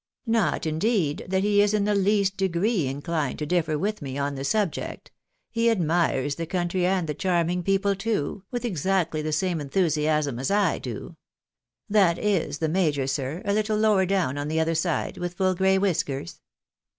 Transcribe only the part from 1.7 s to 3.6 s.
in the least degree inclined to